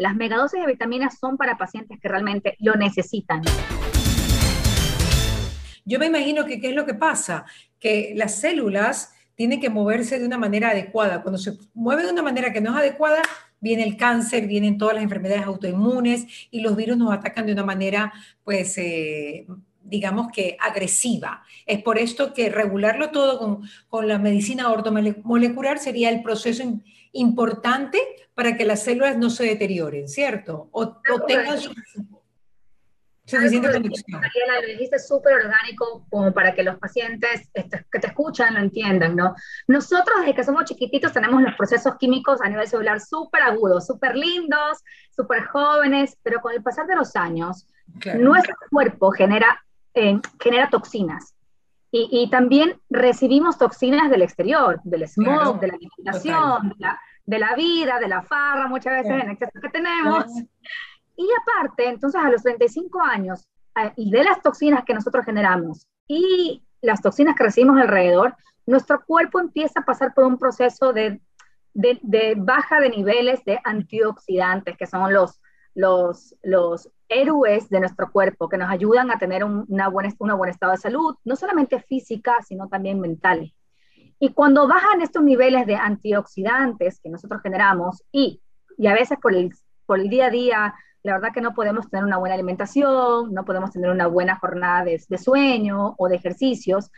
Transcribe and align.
Las 0.00 0.14
megadosis 0.14 0.60
de 0.60 0.66
vitaminas 0.68 1.18
son 1.18 1.36
para 1.36 1.58
pacientes 1.58 1.98
que 2.00 2.06
realmente 2.06 2.56
lo 2.60 2.76
necesitan. 2.76 3.42
Yo 5.84 5.98
me 5.98 6.06
imagino 6.06 6.44
que 6.44 6.60
qué 6.60 6.68
es 6.68 6.76
lo 6.76 6.86
que 6.86 6.94
pasa, 6.94 7.46
que 7.80 8.12
las 8.14 8.36
células 8.36 9.12
tienen 9.34 9.60
que 9.60 9.70
moverse 9.70 10.20
de 10.20 10.24
una 10.24 10.38
manera 10.38 10.70
adecuada. 10.70 11.20
Cuando 11.22 11.36
se 11.36 11.58
mueve 11.74 12.04
de 12.04 12.12
una 12.12 12.22
manera 12.22 12.52
que 12.52 12.60
no 12.60 12.70
es 12.70 12.76
adecuada, 12.76 13.22
viene 13.58 13.82
el 13.82 13.96
cáncer, 13.96 14.46
vienen 14.46 14.78
todas 14.78 14.94
las 14.94 15.02
enfermedades 15.02 15.44
autoinmunes 15.46 16.26
y 16.52 16.60
los 16.60 16.76
virus 16.76 16.96
nos 16.96 17.12
atacan 17.12 17.46
de 17.46 17.54
una 17.54 17.64
manera, 17.64 18.12
pues, 18.44 18.78
eh, 18.78 19.48
digamos 19.88 20.28
que 20.32 20.56
agresiva. 20.60 21.42
Es 21.66 21.82
por 21.82 21.98
esto 21.98 22.32
que 22.32 22.50
regularlo 22.50 23.10
todo 23.10 23.38
con, 23.38 23.68
con 23.88 24.08
la 24.08 24.18
medicina 24.18 24.70
ortomolecular 24.70 25.78
sería 25.78 26.10
el 26.10 26.22
proceso 26.22 26.62
importante 27.12 27.98
para 28.34 28.56
que 28.56 28.64
las 28.64 28.84
células 28.84 29.16
no 29.18 29.30
se 29.30 29.44
deterioren, 29.44 30.08
¿cierto? 30.08 30.68
O, 30.72 30.82
o 30.82 31.20
tengan 31.26 31.58
suficiente 33.28 33.70
conexión. 33.70 34.20
Lo 34.62 34.68
dijiste 34.68 34.98
súper 34.98 35.34
orgánico 35.34 36.06
como 36.08 36.32
para 36.32 36.54
que 36.54 36.62
los 36.62 36.78
pacientes 36.78 37.50
que 37.52 37.98
te 37.98 38.06
escuchan 38.06 38.54
lo 38.54 38.60
entiendan, 38.60 39.16
¿no? 39.16 39.34
Nosotros 39.66 40.20
desde 40.20 40.34
que 40.34 40.44
somos 40.44 40.64
chiquititos 40.64 41.12
tenemos 41.12 41.42
los 41.42 41.54
procesos 41.56 41.96
químicos 41.98 42.40
a 42.40 42.48
nivel 42.48 42.66
celular 42.66 43.00
súper 43.00 43.42
agudos, 43.42 43.86
súper 43.86 44.16
lindos, 44.16 44.78
súper 45.10 45.44
jóvenes, 45.46 46.16
pero 46.22 46.40
con 46.40 46.54
el 46.54 46.62
pasar 46.62 46.86
de 46.86 46.96
los 46.96 47.16
años, 47.16 47.66
nuestro 48.14 48.54
cuerpo 48.70 49.10
genera 49.10 49.62
genera 50.40 50.70
toxinas. 50.70 51.34
Y, 51.90 52.28
también 52.30 52.78
recibimos 52.90 53.56
toxinas 53.56 54.10
del 54.10 54.20
exterior, 54.20 54.78
del 54.84 55.08
smog, 55.08 55.58
de 55.58 55.68
la 55.68 55.74
alimentación, 55.74 56.74
de 57.24 57.38
la, 57.38 57.54
vida, 57.54 57.98
de 57.98 58.08
la 58.08 58.20
farra, 58.20 58.68
muchas 58.68 58.92
veces 58.92 59.22
en 59.22 59.30
exceso 59.30 59.58
que 59.60 59.70
tenemos. 59.70 60.26
Y 61.16 61.26
aparte, 61.40 61.88
entonces 61.88 62.20
a 62.22 62.28
los 62.28 62.42
35 62.42 63.00
años, 63.00 63.48
y 63.96 64.10
de 64.10 64.22
las 64.22 64.42
toxinas 64.42 64.84
que 64.84 64.92
nosotros 64.92 65.24
generamos 65.24 65.86
y 66.06 66.62
las 66.82 67.00
toxinas 67.00 67.34
que 67.36 67.44
recibimos 67.44 67.80
alrededor, 67.80 68.36
nuestro 68.66 69.02
cuerpo 69.04 69.40
empieza 69.40 69.80
a 69.80 69.84
pasar 69.84 70.12
por 70.12 70.24
un 70.24 70.38
proceso 70.38 70.92
de, 70.92 71.20
de, 71.72 71.98
de 72.02 72.34
baja 72.36 72.80
de 72.80 72.90
niveles 72.90 73.42
de 73.44 73.58
antioxidantes, 73.64 74.76
que 74.76 74.86
son 74.86 75.12
los, 75.12 75.40
los, 75.74 76.34
los 76.42 76.90
héroes 77.08 77.68
de 77.68 77.80
nuestro 77.80 78.10
cuerpo 78.10 78.48
que 78.48 78.58
nos 78.58 78.70
ayudan 78.70 79.10
a 79.10 79.18
tener 79.18 79.44
un, 79.44 79.64
una 79.68 79.88
buena, 79.88 80.12
un 80.18 80.36
buen 80.36 80.50
estado 80.50 80.72
de 80.72 80.78
salud, 80.78 81.16
no 81.24 81.36
solamente 81.36 81.80
física, 81.80 82.36
sino 82.46 82.68
también 82.68 83.00
mental. 83.00 83.52
Y 84.18 84.32
cuando 84.32 84.66
bajan 84.66 85.00
estos 85.00 85.22
niveles 85.22 85.66
de 85.66 85.76
antioxidantes 85.76 87.00
que 87.00 87.08
nosotros 87.08 87.40
generamos 87.42 88.02
y, 88.10 88.42
y 88.76 88.86
a 88.88 88.94
veces 88.94 89.18
por 89.22 89.34
el, 89.34 89.54
por 89.86 90.00
el 90.00 90.08
día 90.08 90.26
a 90.26 90.30
día, 90.30 90.74
la 91.04 91.12
verdad 91.14 91.32
que 91.32 91.40
no 91.40 91.54
podemos 91.54 91.88
tener 91.88 92.04
una 92.04 92.18
buena 92.18 92.34
alimentación, 92.34 93.32
no 93.32 93.44
podemos 93.44 93.70
tener 93.70 93.90
una 93.90 94.08
buena 94.08 94.36
jornada 94.38 94.84
de, 94.84 95.00
de 95.08 95.18
sueño 95.18 95.94
o 95.96 96.08
de 96.08 96.16
ejercicios, 96.16 96.90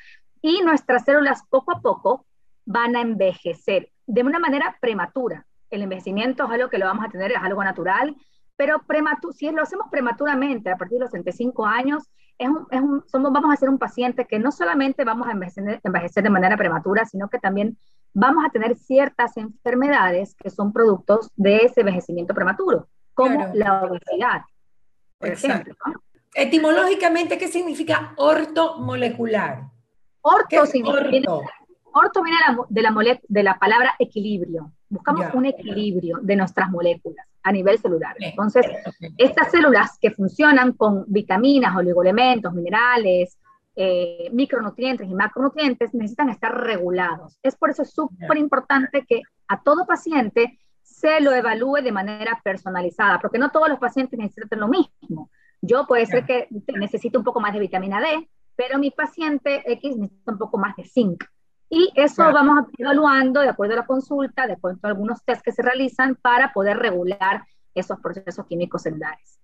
y 0.43 0.62
nuestras 0.62 1.05
células 1.05 1.43
poco 1.51 1.73
a 1.73 1.81
poco 1.81 2.27
van 2.65 2.97
a 2.97 3.03
envejecer 3.03 3.91
de 4.07 4.23
una 4.23 4.39
manera 4.39 4.77
prematura. 4.81 5.47
El 5.69 5.83
envejecimiento 5.83 6.45
es 6.45 6.51
algo 6.51 6.71
que 6.71 6.79
lo 6.79 6.87
vamos 6.87 7.05
a 7.05 7.11
tener, 7.11 7.33
es 7.33 7.39
algo 7.43 7.62
natural, 7.62 8.17
pero 8.61 8.83
si 9.33 9.50
lo 9.50 9.62
hacemos 9.62 9.86
prematuramente, 9.91 10.69
a 10.69 10.77
partir 10.77 10.98
de 10.98 11.05
los 11.05 11.12
65 11.12 11.64
años, 11.64 12.03
es 12.36 12.50
somos, 13.06 13.33
vamos 13.33 13.55
a 13.55 13.56
ser 13.56 13.70
un 13.70 13.78
paciente 13.78 14.27
que 14.27 14.39
no 14.39 14.53
solamente 14.53 15.03
vamos 15.03 15.28
a 15.28 15.33
envejecer, 15.33 16.22
de 16.22 16.28
manera 16.28 16.58
prematura, 16.58 17.06
sino 17.06 17.31
que 17.31 17.38
también 17.38 17.78
vamos 18.12 18.44
a 18.44 18.50
tener 18.50 18.77
ciertas 18.77 19.38
enfermedades 19.38 20.34
que 20.34 20.50
son 20.50 20.75
productos 20.75 21.31
de 21.36 21.56
ese 21.64 21.81
envejecimiento 21.81 22.34
prematuro, 22.34 22.86
como 23.14 23.50
la 23.55 23.84
obesidad, 23.84 24.42
por 25.19 25.28
ejemplo. 25.31 25.75
Etimológicamente, 26.34 27.38
¿qué 27.38 27.48
significa 27.48 28.12
ortomolecular? 28.19 29.70
Orto, 30.20 30.66
significa, 30.66 31.32
orto? 31.94 32.22
viene 32.22 32.38
de 32.69 32.82
la, 32.82 33.20
de 33.26 33.43
la 33.43 33.59
palabra 33.59 33.94
equilibrio. 33.99 34.70
Buscamos 34.91 35.32
un 35.32 35.47
equilibrio 35.47 36.19
de 36.20 36.37
nuestras 36.37 36.69
moléculas 36.69 37.30
a 37.43 37.53
nivel 37.53 37.78
celular. 37.78 38.15
Entonces, 38.19 38.67
estas 39.17 39.51
células 39.51 39.99
que 40.01 40.11
funcionan 40.11 40.73
con 40.73 41.05
vitaminas, 41.09 41.75
oligoelementos, 41.77 42.53
minerales, 42.53 43.39
eh, 43.77 44.28
micronutrientes 44.33 45.09
y 45.09 45.15
macronutrientes 45.15 45.95
necesitan 45.95 46.29
estar 46.29 46.55
regulados. 46.55 47.39
Es 47.43 47.56
por 47.56 47.71
eso 47.71 47.84
súper 47.84 48.37
importante 48.37 49.05
que 49.09 49.23
a 49.49 49.62
todo 49.62 49.87
paciente 49.87 50.59
se 50.83 51.21
lo 51.21 51.33
evalúe 51.33 51.83
de 51.83 51.93
manera 51.93 52.41
personalizada, 52.45 53.19
porque 53.21 53.39
no 53.39 53.50
todos 53.50 53.69
los 53.69 53.79
pacientes 53.79 54.19
necesitan 54.19 54.61
lo 54.61 54.69
mismo. 54.69 55.31
Yo 55.62 55.87
puede 55.87 56.06
ser 56.06 56.25
que 56.27 56.49
necesite 56.75 57.17
un 57.17 57.25
poco 57.25 57.41
más 57.41 57.53
de 57.53 57.61
vitamina 57.61 58.00
D, 58.00 58.29
pero 58.56 58.79
mi 58.79 58.91
paciente 58.91 59.62
X 59.73 59.97
necesita 59.97 60.33
un 60.33 60.39
poco 60.39 60.59
más 60.59 60.77
de 60.77 60.84
zinc. 60.84 61.25
Y 61.72 61.92
eso 61.94 62.25
vamos 62.25 62.66
evaluando 62.76 63.41
de 63.41 63.48
acuerdo 63.48 63.75
a 63.75 63.76
la 63.78 63.86
consulta, 63.86 64.47
de 64.48 64.54
acuerdo 64.54 64.81
a 64.82 64.88
algunos 64.88 65.25
test 65.25 65.41
que 65.41 65.53
se 65.53 65.62
realizan 65.62 66.16
para 66.16 66.53
poder 66.53 66.76
regular 66.78 67.44
esos 67.75 68.00
procesos 68.00 68.44
químicos 68.47 68.82
celulares. 68.82 69.38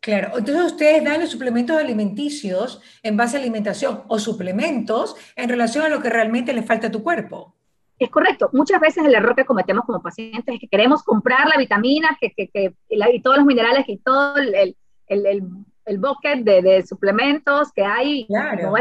Claro, 0.00 0.36
entonces 0.36 0.64
ustedes 0.64 1.02
dan 1.02 1.20
los 1.20 1.30
suplementos 1.30 1.78
alimenticios 1.78 2.82
en 3.02 3.16
base 3.16 3.36
a 3.36 3.40
alimentación 3.40 4.02
o 4.08 4.18
suplementos 4.18 5.16
en 5.34 5.48
relación 5.48 5.84
a 5.84 5.88
lo 5.88 6.02
que 6.02 6.10
realmente 6.10 6.52
le 6.52 6.62
falta 6.62 6.88
a 6.88 6.90
tu 6.90 7.02
cuerpo. 7.02 7.54
Es 7.98 8.10
correcto. 8.10 8.50
Muchas 8.52 8.80
veces 8.80 9.04
el 9.04 9.14
error 9.14 9.36
que 9.36 9.44
cometemos 9.44 9.84
como 9.86 10.02
pacientes 10.02 10.54
es 10.54 10.60
que 10.60 10.68
queremos 10.68 11.02
comprar 11.04 11.46
la 11.48 11.56
vitamina 11.56 12.18
que, 12.20 12.32
que, 12.32 12.48
que 12.48 12.74
y, 12.88 13.22
todos 13.22 13.36
los 13.36 13.46
minerales 13.46 13.84
y 13.88 13.98
todo 13.98 14.36
el, 14.36 14.54
el, 14.54 14.76
el, 15.06 15.42
el 15.84 15.98
bucket 15.98 16.40
de, 16.40 16.62
de, 16.62 16.82
suplementos 16.84 17.72
que 17.72 17.84
hay. 17.84 18.26
Claro. 18.26 18.74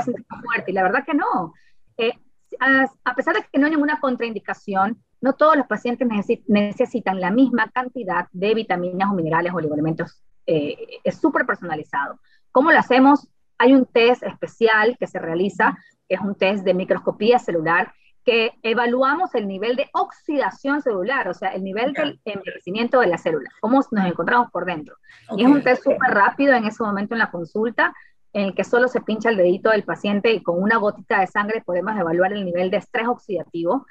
Fuerte. 0.44 0.72
Y 0.72 0.74
la 0.74 0.84
verdad 0.84 1.06
que 1.06 1.14
no. 1.14 1.54
Eh, 1.98 2.14
a 2.62 3.16
pesar 3.16 3.36
de 3.36 3.44
que 3.52 3.60
no 3.60 3.66
hay 3.66 3.72
ninguna 3.72 4.00
contraindicación, 4.00 5.02
no 5.20 5.34
todos 5.34 5.56
los 5.56 5.68
pacientes 5.68 6.08
necesitan 6.48 7.20
la 7.20 7.32
misma 7.32 7.70
cantidad 7.72 8.28
de 8.32 8.54
vitaminas 8.54 9.10
o 9.10 9.14
minerales 9.14 9.54
o 9.54 9.58
oligoelementos. 9.58 10.22
Eh, 10.46 10.76
es 11.04 11.16
súper 11.18 11.46
personalizado. 11.46 12.20
¿Cómo 12.52 12.72
lo 12.72 12.80
hacemos? 12.80 13.28
Hay 13.58 13.74
un 13.74 13.86
test 13.86 14.24
especial 14.24 14.98
que 15.00 15.08
se 15.08 15.20
realiza, 15.20 15.78
que 16.08 16.16
es 16.16 16.22
un 16.22 16.36
test 16.36 16.64
de 16.64 16.74
microscopía 16.74 17.40
celular, 17.40 17.94
que 18.24 18.52
evaluamos 18.62 19.34
el 19.34 19.48
nivel 19.48 19.76
de 19.76 19.90
oxidación 19.94 20.82
celular, 20.82 21.28
o 21.28 21.34
sea, 21.34 21.50
el 21.50 21.64
nivel 21.64 21.94
del 21.94 22.20
envejecimiento 22.26 23.00
de 23.00 23.08
la 23.08 23.18
célula, 23.18 23.50
cómo 23.60 23.82
nos 23.92 24.06
encontramos 24.06 24.52
por 24.52 24.66
dentro. 24.66 24.96
Y 25.36 25.44
es 25.44 25.50
un 25.50 25.64
test 25.64 25.84
súper 25.84 26.12
rápido 26.12 26.54
en 26.54 26.66
ese 26.66 26.84
momento 26.84 27.16
en 27.16 27.20
la 27.20 27.32
consulta, 27.32 27.94
en 28.34 28.48
el 28.48 28.56
que 28.56 28.64
solo 28.64 28.88
se 28.88 29.02
pincha 29.02 29.30
el 29.30 29.38
dedito 29.38 29.70
del 29.70 29.84
paciente 29.84 30.32
y 30.32 30.42
con 30.42 30.62
una 30.62 30.78
gotita 30.78 31.20
de 31.20 31.28
sangre 31.28 31.64
podemos 31.66 31.98
evaluar 31.98 32.34
el 32.34 32.46
nivel 32.46 32.72
de 32.72 32.78
estrés 32.78 33.08
oxidativo. 33.08 33.86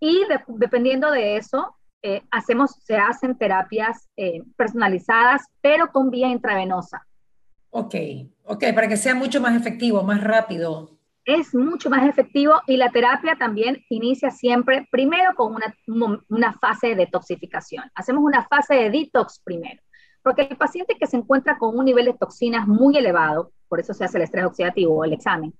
Y 0.00 0.24
dependiendo 0.48 1.10
de 1.10 1.36
eso, 1.36 1.76
eh, 2.02 2.22
hacemos, 2.30 2.72
se 2.82 2.96
hacen 2.96 3.38
terapias 3.38 4.08
eh, 4.16 4.42
personalizadas, 4.56 5.42
pero 5.60 5.92
con 5.92 6.10
vía 6.10 6.28
intravenosa. 6.28 7.06
Ok, 7.70 7.94
ok, 8.44 8.64
para 8.74 8.88
que 8.88 8.96
sea 8.96 9.14
mucho 9.14 9.40
más 9.40 9.56
efectivo, 9.56 10.02
más 10.02 10.22
rápido. 10.22 10.90
Es 11.24 11.54
mucho 11.54 11.88
más 11.88 12.06
efectivo 12.08 12.54
y 12.66 12.76
la 12.76 12.90
terapia 12.90 13.36
también 13.36 13.84
inicia 13.88 14.30
siempre 14.32 14.88
primero 14.90 15.34
con 15.36 15.54
una, 15.54 15.74
una 16.28 16.52
fase 16.54 16.88
de 16.88 16.96
detoxificación. 16.96 17.84
Hacemos 17.94 18.24
una 18.24 18.44
fase 18.48 18.74
de 18.74 18.90
detox 18.90 19.40
primero, 19.44 19.80
porque 20.22 20.42
el 20.42 20.56
paciente 20.56 20.96
que 20.98 21.06
se 21.06 21.16
encuentra 21.16 21.56
con 21.58 21.78
un 21.78 21.84
nivel 21.84 22.06
de 22.06 22.14
toxinas 22.14 22.66
muy 22.66 22.96
elevado, 22.96 23.52
por 23.72 23.80
eso 23.80 23.94
se 23.94 24.04
hace 24.04 24.18
el 24.18 24.24
estrés 24.24 24.44
oxidativo 24.44 24.94
o 24.94 25.02
el 25.02 25.14
examen. 25.14 25.54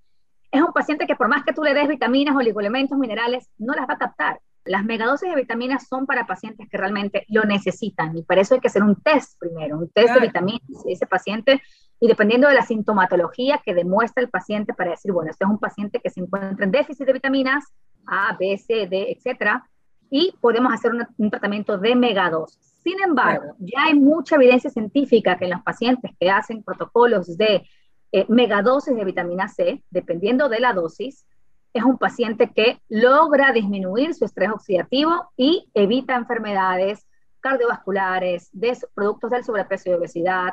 Es 0.50 0.60
un 0.60 0.74
paciente 0.74 1.06
que 1.06 1.16
por 1.16 1.28
más 1.28 1.44
que 1.44 1.54
tú 1.54 1.62
le 1.62 1.72
des 1.72 1.88
vitaminas, 1.88 2.36
oligoelementos, 2.36 2.98
minerales, 2.98 3.48
no 3.56 3.72
las 3.72 3.88
va 3.88 3.94
a 3.94 3.96
captar. 3.96 4.38
Las 4.66 4.84
megadosis 4.84 5.30
de 5.30 5.34
vitaminas 5.34 5.88
son 5.88 6.04
para 6.04 6.26
pacientes 6.26 6.68
que 6.68 6.76
realmente 6.76 7.24
lo 7.30 7.44
necesitan 7.44 8.14
y 8.14 8.22
para 8.22 8.42
eso 8.42 8.52
hay 8.52 8.60
que 8.60 8.68
hacer 8.68 8.82
un 8.82 8.96
test 8.96 9.38
primero, 9.40 9.78
un 9.78 9.88
test 9.88 10.12
de 10.12 10.20
vitaminas 10.20 10.60
de 10.84 10.92
ese 10.92 11.06
paciente 11.06 11.62
y 12.00 12.06
dependiendo 12.06 12.48
de 12.48 12.54
la 12.54 12.66
sintomatología 12.66 13.62
que 13.64 13.72
demuestra 13.72 14.22
el 14.22 14.28
paciente 14.28 14.74
para 14.74 14.90
decir, 14.90 15.10
bueno, 15.10 15.30
este 15.30 15.46
es 15.46 15.50
un 15.50 15.58
paciente 15.58 15.98
que 15.98 16.10
se 16.10 16.20
encuentra 16.20 16.66
en 16.66 16.70
déficit 16.70 17.06
de 17.06 17.14
vitaminas 17.14 17.64
A, 18.06 18.36
B, 18.38 18.58
C, 18.58 18.88
D, 18.88 19.10
etcétera, 19.10 19.64
y 20.10 20.34
podemos 20.38 20.70
hacer 20.70 20.92
un, 21.16 21.30
tratamiento 21.30 21.78
de 21.78 21.96
megadosis. 21.96 22.60
Sin 22.84 23.00
embargo, 23.02 23.54
ya 23.58 23.84
hay 23.84 23.94
mucha 23.94 24.36
evidencia 24.36 24.68
científica 24.68 25.38
que 25.38 25.46
en 25.46 25.52
los 25.52 25.62
pacientes 25.62 26.10
que 26.20 26.30
hacen 26.30 26.62
protocolos 26.62 27.38
de 27.38 27.62
eh, 28.12 28.26
megadosis 28.28 28.94
de 28.94 29.04
vitamina 29.04 29.48
C, 29.48 29.82
dependiendo 29.90 30.48
de 30.48 30.60
la 30.60 30.72
dosis, 30.72 31.24
es 31.72 31.82
un 31.82 31.96
paciente 31.96 32.52
que 32.54 32.80
logra 32.88 33.52
disminuir 33.52 34.14
su 34.14 34.26
estrés 34.26 34.50
oxidativo 34.50 35.30
y 35.36 35.70
evita 35.74 36.14
enfermedades 36.14 37.06
cardiovasculares, 37.40 38.50
de 38.52 38.76
productos 38.94 39.30
del 39.30 39.44
sobrepeso 39.44 39.90
y 39.90 39.94
obesidad, 39.94 40.52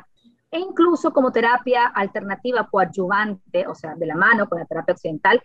e 0.49 0.59
incluso 0.59 1.11
como 1.11 1.31
terapia 1.31 1.85
alternativa 1.87 2.67
coadyuvante, 2.67 3.67
o 3.67 3.75
sea, 3.75 3.95
de 3.95 4.07
la 4.07 4.15
mano 4.15 4.49
con 4.49 4.59
la 4.59 4.65
terapia 4.65 4.93
occidental, 4.93 5.41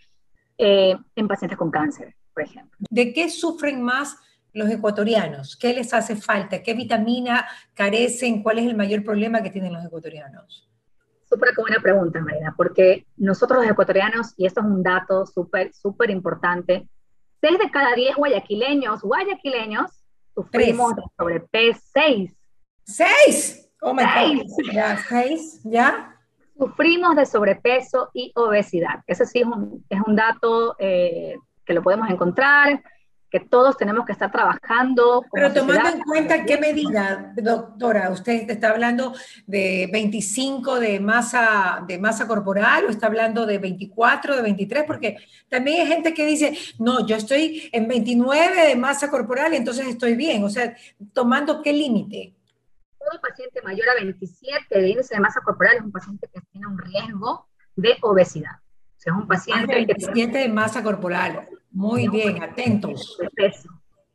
eh, 0.56 0.96
en 1.16 1.28
pacientes 1.28 1.58
con 1.58 1.70
cáncer, 1.70 2.14
por 2.32 2.44
ejemplo. 2.44 2.78
¿De 2.88 3.12
qué 3.12 3.28
sufren 3.28 3.82
más 3.82 4.16
los 4.52 4.70
ecuatorianos? 4.70 5.56
¿Qué 5.56 5.74
les 5.74 5.92
hace 5.92 6.16
falta? 6.16 6.62
¿Qué 6.62 6.74
vitamina 6.74 7.46
carecen? 7.74 8.42
¿Cuál 8.42 8.60
es 8.60 8.66
el 8.66 8.76
mayor 8.76 9.04
problema 9.04 9.42
que 9.42 9.50
tienen 9.50 9.72
los 9.72 9.84
ecuatorianos? 9.84 10.70
Súper 11.34 11.52
buena 11.56 11.80
pregunta, 11.80 12.20
Marina, 12.20 12.54
porque 12.56 13.06
nosotros 13.16 13.62
los 13.62 13.68
ecuatorianos, 13.68 14.34
y 14.36 14.46
esto 14.46 14.60
es 14.60 14.66
un 14.66 14.84
dato 14.84 15.26
súper, 15.26 15.74
súper 15.74 16.10
importante, 16.10 16.88
6 17.40 17.58
de 17.58 17.70
cada 17.72 17.92
10 17.92 18.14
guayaquileños, 18.14 19.02
guayaquileños, 19.02 19.90
sufrimos 20.32 20.94
de 20.94 21.02
sobrepeso. 21.18 21.80
6. 21.92 22.32
¿Seis? 22.84 23.68
Oh 23.80 23.92
my 23.92 24.04
God. 24.04 24.72
Ya, 24.72 24.96
¿seis? 25.08 25.60
¿Ya? 25.64 26.16
Sufrimos 26.56 27.16
de 27.16 27.26
sobrepeso 27.26 28.10
y 28.14 28.30
obesidad. 28.36 29.00
Ese 29.08 29.26
sí 29.26 29.40
es 29.40 29.46
un, 29.46 29.84
es 29.88 30.00
un 30.06 30.14
dato 30.14 30.76
eh, 30.78 31.36
que 31.64 31.74
lo 31.74 31.82
podemos 31.82 32.08
encontrar 32.10 32.80
que 33.34 33.40
todos 33.40 33.76
tenemos 33.76 34.06
que 34.06 34.12
estar 34.12 34.30
trabajando. 34.30 35.24
Pero 35.32 35.52
tomando 35.52 35.88
en 35.88 36.02
cuenta 36.02 36.44
qué 36.44 36.56
medida, 36.56 37.32
doctora, 37.34 38.10
usted 38.10 38.48
está 38.48 38.70
hablando 38.70 39.12
de 39.44 39.90
25 39.92 40.78
de 40.78 41.00
masa, 41.00 41.82
de 41.84 41.98
masa 41.98 42.28
corporal 42.28 42.84
o 42.84 42.90
está 42.90 43.08
hablando 43.08 43.44
de 43.44 43.58
24, 43.58 44.36
de 44.36 44.42
23, 44.42 44.84
porque 44.84 45.16
también 45.48 45.80
hay 45.80 45.88
gente 45.88 46.14
que 46.14 46.24
dice, 46.24 46.56
no, 46.78 47.04
yo 47.08 47.16
estoy 47.16 47.68
en 47.72 47.88
29 47.88 48.68
de 48.68 48.76
masa 48.76 49.10
corporal 49.10 49.52
y 49.52 49.56
entonces 49.56 49.88
estoy 49.88 50.14
bien. 50.14 50.44
O 50.44 50.48
sea, 50.48 50.72
tomando 51.12 51.60
qué 51.60 51.72
límite. 51.72 52.36
Todo 53.00 53.20
paciente 53.20 53.60
mayor 53.62 53.88
a 53.88 53.94
27 54.00 54.80
de 54.80 54.90
índice 54.90 55.12
de 55.12 55.20
masa 55.20 55.40
corporal 55.40 55.78
es 55.78 55.82
un 55.82 55.90
paciente 55.90 56.28
que 56.32 56.40
tiene 56.52 56.68
un 56.68 56.78
riesgo 56.78 57.48
de 57.74 57.96
obesidad. 58.02 58.60
O 58.96 59.00
sea, 59.00 59.12
es 59.12 59.18
un 59.18 59.26
paciente... 59.26 59.74
27 59.74 60.38
de 60.38 60.48
masa 60.48 60.84
corporal. 60.84 61.48
Muy 61.74 62.08
bien, 62.08 62.40
atentos. 62.40 63.18
Es 63.36 63.66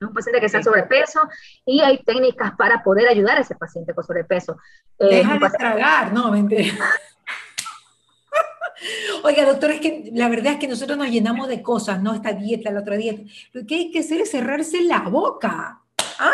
un 0.01 0.13
paciente 0.13 0.39
que 0.39 0.45
está 0.45 0.59
en 0.59 0.63
sobrepeso 0.63 1.19
y 1.65 1.81
hay 1.81 2.01
técnicas 2.03 2.53
para 2.57 2.81
poder 2.81 3.09
ayudar 3.09 3.37
a 3.37 3.41
ese 3.41 3.55
paciente 3.55 3.93
con 3.93 4.05
sobrepeso. 4.05 4.57
Eh, 4.97 5.17
Deja 5.17 5.37
de 5.37 5.49
tragar, 5.49 6.13
no, 6.13 6.31
mentira. 6.31 6.73
Oiga, 9.23 9.45
doctor, 9.45 9.71
es 9.71 9.81
que 9.81 10.09
la 10.13 10.29
verdad 10.29 10.53
es 10.53 10.59
que 10.59 10.69
nosotros 10.69 10.97
nos 10.97 11.09
llenamos 11.09 11.49
de 11.49 11.61
cosas, 11.61 12.01
¿no? 12.01 12.13
Esta 12.13 12.31
dieta, 12.31 12.71
la 12.71 12.79
otra 12.79 12.95
dieta. 12.95 13.23
Lo 13.51 13.67
que 13.67 13.75
hay 13.75 13.91
que 13.91 13.99
hacer 13.99 14.21
es 14.21 14.31
cerrarse 14.31 14.81
la 14.83 15.01
boca. 15.01 15.81
¿Ah? 16.17 16.31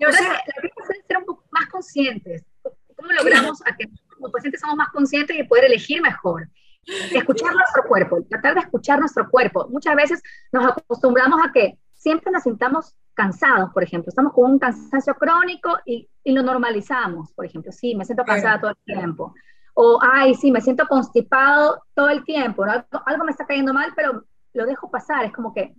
La 0.00 0.08
verdad 0.08 0.22
es 0.22 0.28
que 0.54 0.68
que 0.68 1.02
ser 1.06 1.18
un 1.18 1.26
poco 1.26 1.44
más 1.50 1.66
conscientes. 1.66 2.44
¿Cómo 2.62 3.12
logramos 3.12 3.60
a 3.66 3.76
que 3.76 3.90
como 4.08 4.32
pacientes 4.32 4.62
somos 4.62 4.76
más 4.76 4.88
conscientes 4.88 5.38
y 5.38 5.42
poder 5.42 5.66
elegir 5.66 6.00
mejor? 6.00 6.48
Escuchar 6.86 7.54
nuestro 7.54 7.84
cuerpo, 7.84 8.22
tratar 8.28 8.54
de 8.54 8.60
escuchar 8.60 8.98
nuestro 8.98 9.28
cuerpo. 9.28 9.68
Muchas 9.68 9.96
veces 9.96 10.22
nos 10.52 10.66
acostumbramos 10.66 11.40
a 11.44 11.52
que 11.52 11.78
siempre 11.92 12.30
nos 12.30 12.44
sintamos 12.44 12.94
cansados, 13.14 13.72
por 13.72 13.82
ejemplo, 13.82 14.10
estamos 14.10 14.32
con 14.32 14.52
un 14.52 14.58
cansancio 14.58 15.14
crónico 15.14 15.78
y, 15.84 16.08
y 16.22 16.32
lo 16.32 16.42
normalizamos, 16.42 17.32
por 17.32 17.46
ejemplo, 17.46 17.72
sí, 17.72 17.94
me 17.94 18.04
siento 18.04 18.24
cansada 18.24 18.60
todo 18.60 18.70
el 18.70 18.94
tiempo. 18.94 19.34
O, 19.74 19.98
ay, 20.00 20.34
sí, 20.34 20.52
me 20.52 20.60
siento 20.60 20.86
constipado 20.86 21.82
todo 21.94 22.08
el 22.10 22.24
tiempo, 22.24 22.64
algo, 22.64 23.24
me 23.24 23.30
está 23.30 23.46
cayendo 23.46 23.72
mal, 23.72 23.92
pero 23.96 24.24
lo 24.52 24.66
dejo 24.66 24.90
pasar, 24.90 25.24
es 25.24 25.32
como 25.32 25.52
que 25.52 25.74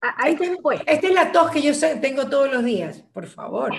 ahí 0.00 0.36
después. 0.36 0.80
Esta 0.86 1.06
es 1.06 1.14
la 1.14 1.32
tos 1.32 1.50
que 1.50 1.62
yo 1.62 1.72
tengo 2.00 2.28
todos 2.28 2.52
los 2.52 2.64
días, 2.64 3.02
por 3.12 3.26
favor. 3.26 3.72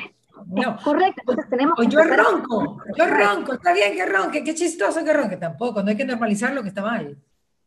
No. 0.47 0.77
correcto, 0.83 1.21
entonces 1.21 1.50
tenemos 1.50 1.77
o 1.77 1.83
yo 1.83 2.03
ronco, 2.03 2.83
yo 2.95 3.06
ronco, 3.07 3.53
está 3.53 3.74
bien 3.74 3.94
que 3.95 4.06
ronque, 4.06 4.44
qué 4.44 4.53
chistoso 4.56 5.03
que 5.03 5.13
ronque, 5.13 5.38
tampoco, 5.38 5.83
no 5.83 5.89
hay 5.89 5.97
que 5.97 6.06
normalizar 6.06 6.53
lo 6.53 6.63
que 6.63 6.69
está 6.69 6.81
mal. 6.81 7.18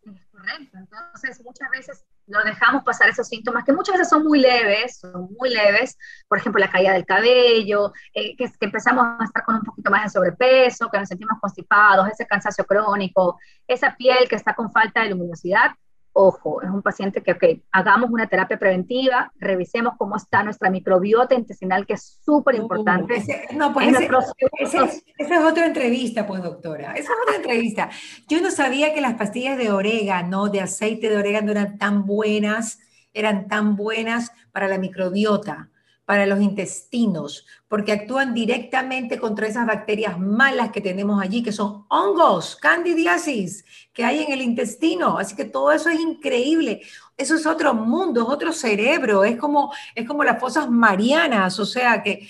Correcto, 0.03 0.77
entonces 0.77 1.41
muchas 1.45 1.71
veces 1.71 2.05
lo 2.27 2.43
dejamos 2.43 2.83
pasar 2.83 3.09
esos 3.09 3.29
síntomas 3.29 3.65
que 3.65 3.73
muchas 3.73 3.95
veces 3.95 4.09
son 4.09 4.25
muy 4.25 4.41
leves, 4.41 4.99
son 4.99 5.29
muy 5.39 5.51
leves, 5.51 5.97
por 6.27 6.39
ejemplo 6.39 6.59
la 6.59 6.71
caída 6.71 6.93
del 6.93 7.07
cabello, 7.07 7.93
eh, 8.13 8.35
que, 8.37 8.51
que, 8.51 8.67
empezamos 8.67 9.05
a 9.21 9.25
estar 9.25 9.45
con 9.45 9.57
un 9.57 9.63
poquito 9.63 9.91
más 9.91 10.05
de 10.05 10.11
sobrepeso, 10.11 10.91
que 10.91 10.99
nos 10.99 11.09
sentimos 11.09 11.39
constipados, 11.41 12.09
ese 12.09 12.27
cansancio 12.27 12.65
crónico, 12.65 13.39
esa 13.69 13.95
piel 13.97 14.29
que 14.29 14.37
está 14.37 14.55
con 14.55 14.73
falta 14.73 15.03
de 15.03 15.11
luminosidad, 15.11 15.71
ojo, 16.13 16.63
es 16.63 16.71
un 16.71 16.83
paciente 16.83 17.23
que, 17.23 17.33
ok, 17.33 17.45
hagamos 17.71 18.11
una 18.11 18.27
terapia 18.27 18.59
preventiva, 18.59 19.33
revisemos 19.39 19.95
cómo 19.97 20.17
está 20.17 20.43
nuestra 20.43 20.71
microbiota 20.71 21.35
intestinal, 21.35 21.87
que 21.87 21.95
es 21.95 22.21
súper 22.25 22.55
importante. 22.55 23.15
Uh, 23.15 23.57
no, 23.57 23.73
pues 23.73 23.89
esa 23.89 24.85
es 25.19 25.45
otra 25.45 25.67
entrevista, 25.67 26.27
pues, 26.27 26.43
doctora. 26.43 26.93
Esa 26.93 27.13
es 27.13 27.19
otra 27.27 27.37
entrevista. 27.37 27.91
Yo 28.29 28.41
no 28.41 28.51
sabía 28.51 28.95
que 28.95 29.01
las 29.01 29.15
pastillas 29.15 29.57
de 29.57 29.71
orégano, 29.71 30.49
de 30.49 30.61
aceite 30.61 31.09
de 31.09 31.17
orégano, 31.17 31.51
eran 31.51 31.79
tan 31.79 32.05
buenas, 32.07 32.79
eran 33.15 33.49
tan 33.49 33.77
buenas 33.77 34.33
para 34.53 34.69
la 34.69 34.79
microbiota 34.79 35.72
para 36.13 36.27
los 36.27 36.43
intestinos, 36.43 37.47
porque 37.69 37.91
actúan 37.91 38.35
directamente 38.35 39.19
contra 39.19 39.47
esas 39.47 39.67
bacterias 39.67 40.21
malas 40.21 40.71
que 40.71 40.83
tenemos 40.83 41.23
allí, 41.23 41.43
que 41.43 41.53
son 41.53 41.87
hongos, 41.89 42.55
candidiasis, 42.57 43.65
que 43.95 44.05
hay 44.05 44.23
en 44.23 44.31
el 44.31 44.43
intestino. 44.43 45.17
Así 45.17 45.35
que 45.35 45.47
todo 45.47 45.73
eso 45.73 45.89
es 45.89 45.99
increíble. 45.99 46.83
Eso 47.17 47.35
es 47.35 47.47
otro 47.47 47.73
mundo, 47.73 48.25
es 48.25 48.29
otro 48.29 48.53
cerebro, 48.53 49.25
es 49.25 49.39
como, 49.39 49.73
es 49.95 50.07
como 50.07 50.23
las 50.23 50.39
fosas 50.39 50.69
marianas, 50.69 51.59
o 51.59 51.65
sea 51.65 52.03
que 52.03 52.29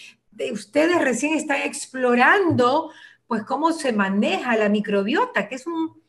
ustedes 0.52 1.00
recién 1.00 1.34
están 1.34 1.62
explorando 1.62 2.93
pues 3.26 3.43
cómo 3.43 3.73
se 3.73 3.93
maneja 3.93 4.56
la 4.56 4.69
microbiota, 4.69 5.49
que 5.49 5.56
es 5.56 5.67
un 5.67 6.00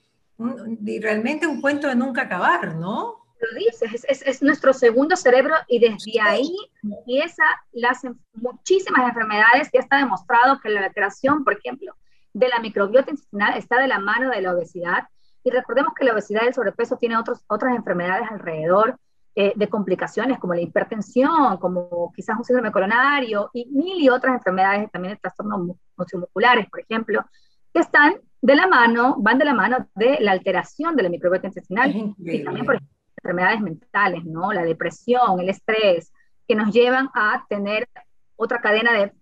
realmente 1.01 1.47
un 1.47 1.59
cuento 1.59 1.87
de 1.87 1.95
nunca 1.95 2.21
acabar, 2.21 2.75
¿no? 2.75 3.22
Lo 3.39 3.59
dices, 3.59 4.06
es, 4.07 4.21
es, 4.21 4.41
nuestro 4.41 4.74
segundo 4.74 5.15
cerebro 5.15 5.53
y 5.68 5.80
desde 5.80 6.21
ahí 6.21 6.56
empieza 6.81 7.44
las 7.71 8.01
muchísimas 8.33 9.07
enfermedades. 9.07 9.69
Ya 9.74 9.81
está 9.81 9.97
demostrado 9.97 10.59
que 10.62 10.69
la 10.69 10.85
alteración, 10.85 11.44
por 11.44 11.57
ejemplo, 11.57 11.94
de 12.33 12.47
la 12.47 12.59
microbiota 12.59 13.12
intestinal 13.12 13.57
está 13.57 13.80
de 13.80 13.88
la 13.88 14.00
mano 14.00 14.30
de 14.30 14.41
la 14.41 14.53
obesidad. 14.53 15.07
Y 15.44 15.51
recordemos 15.51 15.94
que 15.94 16.06
la 16.06 16.13
obesidad 16.13 16.44
y 16.44 16.47
el 16.47 16.53
sobrepeso 16.53 16.97
tienen 16.97 17.18
otros, 17.18 17.44
otras 17.47 17.75
enfermedades 17.75 18.30
alrededor 18.31 18.97
eh, 19.35 19.51
de 19.56 19.68
complicaciones 19.68 20.39
como 20.39 20.53
la 20.53 20.62
hipertensión, 20.62 21.57
como 21.57 22.13
quizás 22.15 22.38
un 22.38 22.44
síndrome 22.44 22.71
coronario 22.71 23.50
y 23.51 23.65
mil 23.65 24.01
y 24.01 24.07
otras 24.07 24.35
enfermedades, 24.35 24.91
también 24.91 25.18
trastornos 25.19 25.75
musculares, 25.97 26.69
por 26.69 26.81
ejemplo, 26.81 27.25
que 27.74 27.80
están 27.80 28.15
de 28.41 28.56
la 28.56 28.68
mano, 28.68 29.15
van 29.19 29.39
de 29.39 29.45
la 29.45 29.53
mano 29.53 29.89
de 29.95 30.19
la 30.19 30.33
alteración 30.33 30.95
de 30.95 31.03
la 31.03 31.09
microbiota 31.09 31.47
intestinal. 31.47 32.13
Y 32.19 32.44
también, 32.44 32.65
por 32.65 32.75
ejemplo, 32.75 32.93
enfermedades 33.23 33.61
mentales, 33.61 34.25
¿no? 34.25 34.51
La 34.51 34.63
depresión, 34.63 35.39
el 35.39 35.49
estrés, 35.49 36.11
que 36.45 36.55
nos 36.55 36.73
llevan 36.73 37.09
a 37.13 37.45
tener 37.47 37.87
otra 38.35 38.59
cadena 38.59 38.91
de 38.91 39.13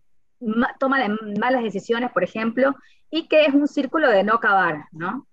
toma 0.79 0.99
de 0.99 1.15
malas 1.39 1.61
decisiones, 1.61 2.11
por 2.11 2.23
ejemplo, 2.23 2.75
y 3.11 3.27
que 3.27 3.45
es 3.45 3.53
un 3.53 3.67
círculo 3.67 4.09
de 4.09 4.23
no 4.23 4.33
acabar, 4.33 4.85
¿no? 4.91 5.27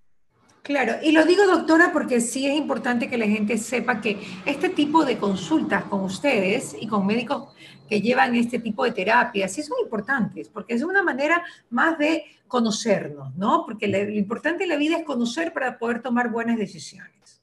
Claro, 0.62 0.96
y 1.02 1.12
lo 1.12 1.24
digo 1.24 1.46
doctora 1.46 1.92
porque 1.94 2.20
sí 2.20 2.46
es 2.46 2.54
importante 2.54 3.08
que 3.08 3.16
la 3.16 3.24
gente 3.24 3.56
sepa 3.56 4.02
que 4.02 4.20
este 4.44 4.68
tipo 4.68 5.02
de 5.06 5.16
consultas 5.16 5.84
con 5.84 6.00
ustedes 6.00 6.76
y 6.78 6.86
con 6.86 7.06
médicos 7.06 7.54
que 7.88 8.02
llevan 8.02 8.34
este 8.34 8.58
tipo 8.58 8.84
de 8.84 8.92
terapias 8.92 9.50
sí 9.50 9.62
son 9.62 9.78
importantes, 9.82 10.50
porque 10.50 10.74
es 10.74 10.82
una 10.82 11.02
manera 11.02 11.42
más 11.70 11.96
de 11.96 12.24
conocernos, 12.48 13.34
¿no? 13.36 13.64
Porque 13.64 13.88
lo 13.88 13.98
importante 14.10 14.64
en 14.64 14.68
la 14.68 14.76
vida 14.76 14.98
es 14.98 15.06
conocer 15.06 15.54
para 15.54 15.78
poder 15.78 16.02
tomar 16.02 16.28
buenas 16.28 16.58
decisiones 16.58 17.37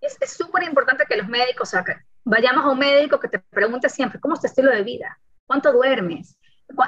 es 0.00 0.32
súper 0.32 0.64
importante 0.64 1.04
que 1.08 1.16
los 1.16 1.28
médicos, 1.28 1.72
vayamos 2.24 2.64
a 2.64 2.70
un 2.70 2.78
médico 2.78 3.18
que 3.20 3.28
te 3.28 3.38
pregunte 3.38 3.88
siempre, 3.88 4.20
¿cómo 4.20 4.34
es 4.34 4.40
tu 4.40 4.46
estilo 4.46 4.70
de 4.70 4.82
vida? 4.82 5.18
¿Cuánto 5.46 5.72
duermes? 5.72 6.36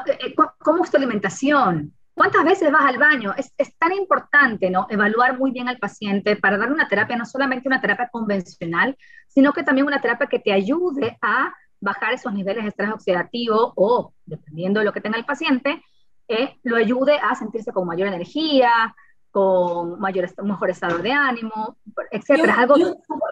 Eh, 0.06 0.18
eh, 0.26 0.34
¿Cómo 0.58 0.84
es 0.84 0.90
tu 0.90 0.96
alimentación? 0.96 1.92
¿Cuántas 2.14 2.44
veces 2.44 2.72
vas 2.72 2.84
al 2.84 2.98
baño? 2.98 3.32
Es, 3.36 3.52
es, 3.56 3.76
tan 3.78 3.92
importante, 3.92 4.70
¿no? 4.70 4.88
Evaluar 4.90 5.38
muy 5.38 5.52
bien 5.52 5.68
al 5.68 5.78
paciente 5.78 6.34
para 6.34 6.58
dar 6.58 6.72
una 6.72 6.88
terapia, 6.88 7.16
no 7.16 7.24
solamente 7.24 7.68
una 7.68 7.80
terapia 7.80 8.08
convencional, 8.10 8.96
sino 9.28 9.52
que 9.52 9.62
también 9.62 9.86
una 9.86 10.00
terapia 10.00 10.26
que 10.26 10.40
te 10.40 10.52
ayude 10.52 11.16
a 11.22 11.54
bajar 11.80 12.12
esos 12.14 12.32
niveles 12.32 12.64
de 12.64 12.70
estrés 12.70 12.90
oxidativo 12.90 13.72
o, 13.76 14.12
dependiendo 14.26 14.80
de 14.80 14.86
lo 14.86 14.92
que 14.92 15.00
tenga 15.00 15.16
el 15.16 15.24
paciente, 15.24 15.82
eh, 16.26 16.56
lo 16.64 16.76
ayude 16.76 17.18
a 17.18 17.36
sentirse 17.36 17.72
con 17.72 17.86
mayor 17.86 18.08
energía, 18.08 18.94
con 19.38 20.00
mayor, 20.00 20.28
mejor 20.42 20.70
estado 20.70 20.98
de 20.98 21.12
ánimo, 21.12 21.76
etcétera, 22.10 22.54
algo 22.58 22.74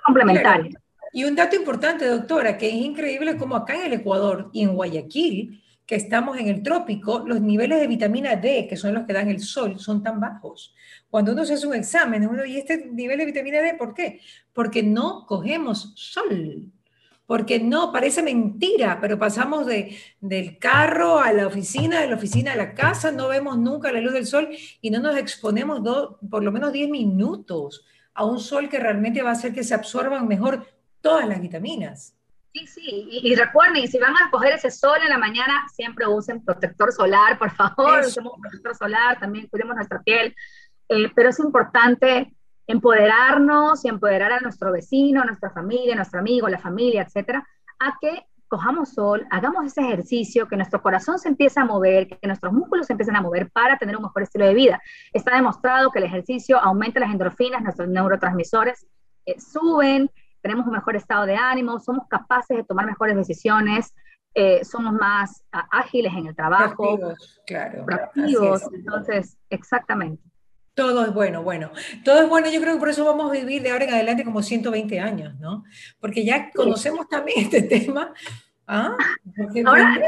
complementario. 0.05 0.79
Y 1.13 1.25
un 1.25 1.35
dato 1.35 1.57
importante, 1.57 2.07
doctora, 2.07 2.57
que 2.57 2.69
es 2.69 2.75
increíble 2.75 3.37
como 3.37 3.57
acá 3.57 3.75
en 3.75 3.87
el 3.87 3.95
Ecuador 3.95 4.51
y 4.53 4.63
en 4.63 4.75
Guayaquil, 4.75 5.63
que 5.85 5.97
estamos 5.97 6.39
en 6.39 6.47
el 6.47 6.63
trópico, 6.63 7.25
los 7.27 7.41
niveles 7.41 7.81
de 7.81 7.87
vitamina 7.89 8.37
D, 8.37 8.67
que 8.69 8.77
son 8.77 8.95
los 8.95 9.05
que 9.05 9.15
dan 9.15 9.29
el 9.29 9.41
sol, 9.41 9.81
son 9.81 10.03
tan 10.03 10.21
bajos. 10.21 10.75
Cuando 11.11 11.33
uno 11.33 11.45
se 11.45 11.55
hace 11.55 11.67
un 11.67 11.75
examen, 11.75 12.27
uno, 12.29 12.45
¿y 12.45 12.57
este 12.57 12.87
nivel 12.87 13.19
de 13.19 13.27
vitamina 13.27 13.61
D 13.61 13.75
por 13.75 13.95
qué? 13.95 14.21
Porque 14.53 14.83
no 14.83 15.27
cogemos 15.27 15.93
sol 15.97 16.71
porque 17.27 17.59
no, 17.59 17.93
parece 17.93 18.23
mentira, 18.23 18.99
pero 19.01 19.19
pasamos 19.19 19.67
de, 19.67 19.99
del 20.21 20.59
carro 20.59 21.19
a 21.19 21.33
la 21.33 21.47
oficina, 21.47 22.01
de 22.01 22.09
la 22.09 22.17
oficina 22.17 22.53
a 22.53 22.57
la 22.57 22.73
casa, 22.73 23.11
no 23.11 23.29
vemos 23.29 23.59
nunca 23.59 23.93
la 23.93 24.01
luz 24.01 24.13
del 24.13 24.27
sol 24.27 24.49
y 24.81 24.91
no 24.91 25.01
nos 25.01 25.17
exponemos 25.17 25.81
por 26.31 26.45
lo 26.45 26.53
menos 26.53 26.73
10 26.73 26.89
minutos 26.89 27.85
a 28.15 28.25
un 28.25 28.39
sol 28.39 28.69
que 28.69 28.79
realmente 28.79 29.23
va 29.23 29.31
a 29.31 29.33
hacer 29.33 29.53
que 29.53 29.65
se 29.65 29.75
absorban 29.75 30.29
mejor 30.29 30.67
todas 31.01 31.29
las 31.29 31.41
vitaminas. 31.41 32.15
Sí, 32.53 32.67
sí, 32.67 33.09
y, 33.11 33.35
recuerden, 33.35 33.87
si 33.87 33.99
van 33.99 34.15
a 34.17 34.31
coger 34.31 34.55
ese 34.55 34.71
sol 34.71 34.99
en 35.03 35.11
la 35.11 35.19
mañana, 35.19 35.67
siempre 35.71 36.07
usen 36.07 36.43
protector 36.43 36.91
solar, 36.91 37.39
por 37.39 37.51
favor, 37.51 38.01
usemos 38.01 38.33
protector 38.41 38.75
solar, 38.75 39.21
también 39.21 39.47
cuidemos 39.49 39.77
nuestra 39.77 40.01
piel, 40.01 40.35
eh, 40.89 41.11
pero 41.15 41.29
es 41.29 41.39
importante 41.39 42.35
empoderarnos 42.67 43.85
y 43.85 43.89
empoderar 43.89 44.33
a 44.33 44.41
nuestro 44.41 44.73
vecino, 44.73 45.23
a 45.23 45.25
nuestra 45.25 45.51
familia, 45.51 45.95
a 45.95 45.97
nuestro 45.97 46.21
amigo, 46.21 46.49
la 46.49 46.59
familia, 46.59 47.03
etcétera, 47.03 47.47
a 47.79 47.97
que 48.01 48.27
cojamos 48.49 48.91
sol, 48.91 49.27
hagamos 49.31 49.67
ese 49.67 49.81
ejercicio, 49.81 50.47
que 50.47 50.57
nuestro 50.57 50.81
corazón 50.81 51.19
se 51.19 51.29
empiece 51.29 51.59
a 51.59 51.65
mover, 51.65 52.09
que 52.09 52.27
nuestros 52.27 52.53
músculos 52.53 52.87
se 52.87 52.93
empiecen 52.93 53.17
a 53.17 53.21
mover 53.21 53.51
para 53.51 53.77
tener 53.77 53.97
un 53.97 54.05
mejor 54.05 54.23
estilo 54.23 54.47
de 54.47 54.55
vida. 54.55 54.81
Está 55.13 55.35
demostrado 55.35 55.91
que 55.91 55.99
el 55.99 56.05
ejercicio 56.05 56.59
aumenta 56.59 57.01
las 57.01 57.11
endorfinas, 57.11 57.63
nuestros 57.63 57.89
neurotransmisores 57.89 58.87
eh, 59.27 59.41
suben, 59.41 60.11
tenemos 60.41 60.67
un 60.67 60.75
mejor 60.75 60.95
estado 60.95 61.27
de 61.27 61.35
ánimo, 61.35 61.81
somos 61.81 62.07
capaces 62.09 62.57
de 62.57 62.65
tomar 62.65 62.87
mejores 62.87 63.17
decisiones, 63.17 63.93
eh, 64.33 64.65
somos 64.65 64.93
más 64.93 65.43
ágiles 65.51 66.13
en 66.15 66.27
el 66.29 66.37
trabajo. 66.37 66.99
claro. 67.47 67.85
Proactivos, 67.85 68.63
entonces, 68.73 69.37
exactamente. 69.51 70.23
Todo 70.77 71.07
es 71.07 71.15
bueno, 71.15 71.43
bueno. 71.43 71.71
Todo 72.05 72.21
es 72.21 72.29
bueno, 72.29 72.51
yo 72.51 72.61
creo 72.61 72.75
que 72.75 72.79
por 72.79 72.91
eso 72.91 73.03
vamos 73.03 73.31
a 73.31 73.33
vivir 73.33 73.63
de 73.63 73.71
ahora 73.71 73.87
en 73.87 73.95
adelante 73.95 74.25
como 74.25 74.43
120 74.43 75.01
años, 75.01 75.35
¿no? 75.41 75.65
Porque 75.99 76.23
ya 76.23 76.51
conocemos 76.51 77.09
también 77.09 77.41
este 77.41 77.63
tema. 77.63 78.13
¿Ah? 78.67 78.95
ahora, 79.65 79.99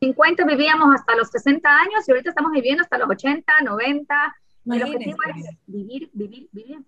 50 0.00 0.44
vivíamos 0.46 0.94
hasta 0.94 1.14
los 1.16 1.28
60 1.28 1.68
años 1.68 2.08
y 2.08 2.10
ahorita 2.10 2.30
estamos 2.30 2.52
viviendo 2.52 2.84
hasta 2.84 2.96
los 2.96 3.10
80, 3.10 3.52
90. 3.64 4.36
El 4.64 4.82
objetivo 4.82 5.16
es 5.34 5.56
vivir, 5.66 6.10
vivir, 6.14 6.48
vivir, 6.52 6.78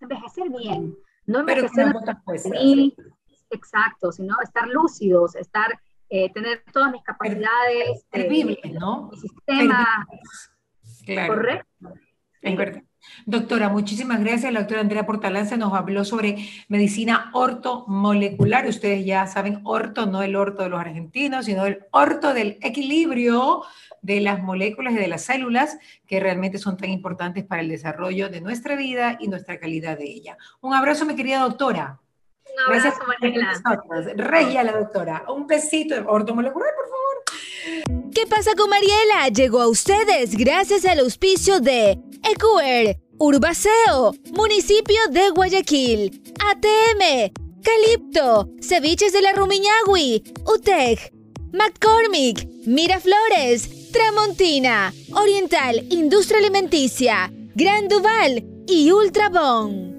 envejecer 0.00 0.48
bien. 0.48 0.96
No 1.26 1.40
envejecer 1.40 1.92
bien, 2.52 2.94
exacto, 3.50 4.12
sino 4.12 4.36
estar 4.40 4.68
lúcidos, 4.68 5.34
estar, 5.34 5.80
eh, 6.08 6.32
tener 6.32 6.62
todas 6.72 6.92
mis 6.92 7.02
capacidades. 7.02 8.04
Ser 8.12 8.72
¿no? 8.72 9.10
sistema. 9.20 10.06
Correcto. 11.26 11.66
Es 12.52 12.56
verdad. 12.56 12.82
Doctora, 13.24 13.68
muchísimas 13.68 14.20
gracias. 14.20 14.52
La 14.52 14.60
doctora 14.60 14.80
Andrea 14.80 15.06
Portalanza 15.06 15.56
nos 15.56 15.72
habló 15.72 16.04
sobre 16.04 16.48
medicina 16.68 17.30
ortomolecular. 17.32 18.66
Ustedes 18.66 19.04
ya 19.04 19.26
saben, 19.26 19.60
orto, 19.64 20.06
no 20.06 20.22
el 20.22 20.36
orto 20.36 20.62
de 20.62 20.68
los 20.68 20.80
argentinos, 20.80 21.46
sino 21.46 21.66
el 21.66 21.84
orto 21.90 22.34
del 22.34 22.58
equilibrio 22.62 23.62
de 24.02 24.20
las 24.20 24.42
moléculas 24.42 24.94
y 24.94 24.96
de 24.96 25.08
las 25.08 25.22
células 25.22 25.78
que 26.06 26.20
realmente 26.20 26.58
son 26.58 26.76
tan 26.76 26.90
importantes 26.90 27.44
para 27.44 27.62
el 27.62 27.68
desarrollo 27.68 28.28
de 28.28 28.40
nuestra 28.40 28.76
vida 28.76 29.16
y 29.20 29.28
nuestra 29.28 29.58
calidad 29.58 29.98
de 29.98 30.04
ella. 30.04 30.36
Un 30.60 30.74
abrazo, 30.74 31.06
mi 31.06 31.16
querida 31.16 31.40
doctora. 31.40 32.00
Un 32.44 32.76
abrazo, 32.76 32.98
Gracias 33.20 34.16
Regia 34.16 34.62
la 34.62 34.72
doctora. 34.72 35.24
Un 35.28 35.46
besito. 35.46 35.94
Ortomolecular, 36.06 36.70
por. 36.76 36.85
¿Qué 38.14 38.26
pasa 38.26 38.54
con 38.56 38.70
Mariela? 38.70 39.28
Llegó 39.34 39.60
a 39.60 39.68
ustedes 39.68 40.36
gracias 40.36 40.84
al 40.84 41.00
auspicio 41.00 41.60
de 41.60 41.98
Ecuer, 42.22 42.98
Urbaceo, 43.18 44.14
Municipio 44.32 44.98
de 45.10 45.30
Guayaquil, 45.30 46.22
ATM, 46.38 47.32
Calipto, 47.62 48.48
Ceviches 48.60 49.12
de 49.12 49.22
la 49.22 49.32
Rumiñahui, 49.32 50.22
UTEC, 50.46 51.12
McCormick, 51.52 52.48
Miraflores, 52.66 53.90
Tramontina, 53.92 54.92
Oriental 55.14 55.84
Industria 55.90 56.38
Alimenticia, 56.38 57.32
Gran 57.54 57.88
Duval 57.88 58.44
y 58.66 58.92
Ultrabón. 58.92 59.95